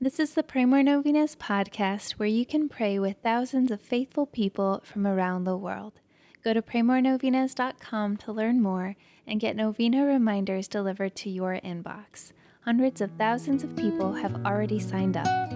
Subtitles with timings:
[0.00, 4.26] This is the Pray More Novenas podcast where you can pray with thousands of faithful
[4.26, 5.94] people from around the world.
[6.44, 8.94] Go to praymorenovenas.com to learn more
[9.26, 12.30] and get novena reminders delivered to your inbox.
[12.60, 15.52] Hundreds of thousands of people have already signed up.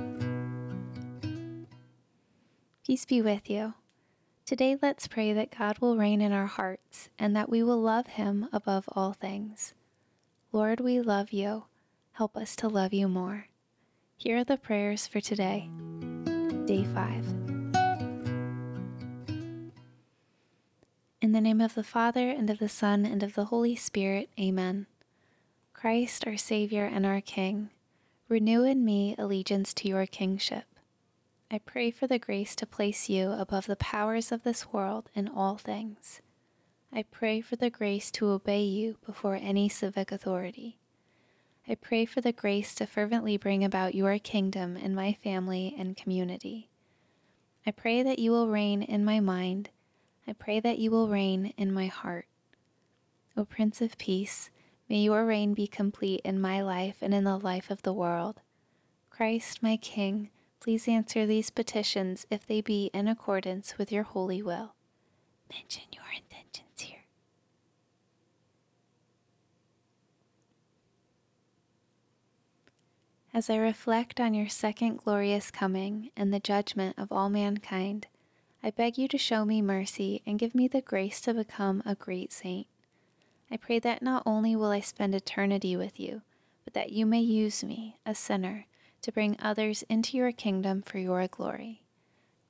[2.85, 3.75] Peace be with you.
[4.45, 8.09] Today, let's pray that God will reign in our hearts and that we will love
[8.09, 9.73] Him above all things.
[10.51, 11.67] Lord, we love you.
[12.15, 13.47] Help us to love you more.
[14.23, 15.69] Here are the prayers for today,
[16.65, 17.27] day 5.
[21.21, 24.31] In the name of the Father, and of the Son, and of the Holy Spirit,
[24.39, 24.87] Amen.
[25.75, 27.71] Christ, our Savior and our King,
[28.29, 30.67] renew in me allegiance to your kingship.
[31.51, 35.27] I pray for the grace to place you above the powers of this world in
[35.27, 36.21] all things.
[36.93, 40.79] I pray for the grace to obey you before any civic authority.
[41.69, 45.97] I pray for the grace to fervently bring about your kingdom in my family and
[45.97, 46.69] community.
[47.65, 49.71] I pray that you will reign in my mind.
[50.27, 52.27] I pray that you will reign in my heart.
[53.37, 54.51] O Prince of Peace,
[54.89, 58.41] may your reign be complete in my life and in the life of the world.
[59.09, 64.43] Christ, my King, please answer these petitions if they be in accordance with your holy
[64.43, 64.75] will.
[65.49, 67.05] Mention your intentions here.
[73.35, 78.07] As I reflect on your second glorious coming and the judgment of all mankind,
[78.63, 81.95] I beg you to show me mercy and give me the grace to become a
[81.95, 82.67] great saint.
[83.51, 86.21] I pray that not only will I spend eternity with you,
[86.65, 88.67] but that you may use me, a sinner,
[89.01, 91.83] to bring others into your kingdom for your glory.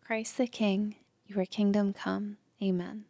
[0.04, 0.96] Christ the King,
[1.26, 2.38] your kingdom come.
[2.60, 3.04] Amen.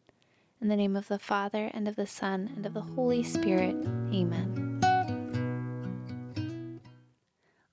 [0.61, 3.75] In the name of the Father, and of the Son, and of the Holy Spirit.
[4.13, 4.61] Amen.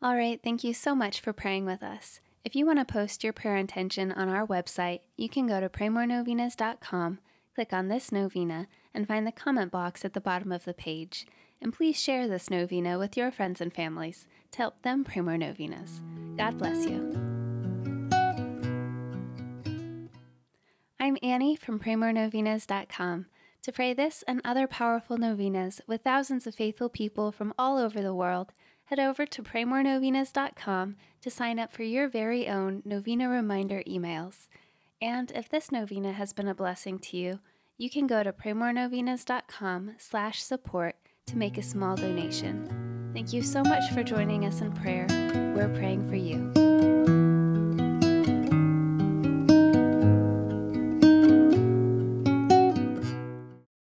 [0.02, 2.22] All right, thank you so much for praying with us.
[2.46, 5.68] If you want to post your prayer intention on our website, you can go to
[5.68, 7.20] praymorenovenas.com,
[7.54, 11.28] click on this novena, and find the comment box at the bottom of the page.
[11.62, 15.38] And please share this novena with your friends and families to help them pray more
[15.38, 16.00] novenas.
[16.38, 17.14] God bless you.
[20.98, 23.26] I'm Annie from praymorenovenas.com.
[23.64, 28.02] To pray this and other powerful novenas with thousands of faithful people from all over
[28.02, 28.54] the world,
[28.90, 34.48] head over to praymorenovenas.com to sign up for your very own novena reminder emails.
[35.00, 37.40] And if this novena has been a blessing to you,
[37.78, 40.96] you can go to praymorenovenas.com slash support
[41.28, 43.12] to make a small donation.
[43.14, 45.06] Thank you so much for joining us in prayer.
[45.56, 46.99] We're praying for you.